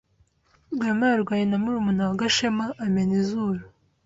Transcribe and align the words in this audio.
Rwema 0.73 1.05
yarwanye 1.11 1.45
na 1.47 1.57
murumuna 1.63 2.03
wa 2.09 2.19
Gashema 2.21 2.65
amena 2.85 3.13
izuru. 3.21 3.61